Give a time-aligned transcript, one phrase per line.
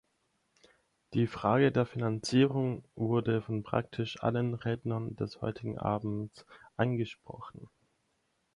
[1.13, 6.43] Die Frage der Finanzierung wurde von praktisch allen Rednern des heutigen Abends
[6.75, 7.69] angesprochen.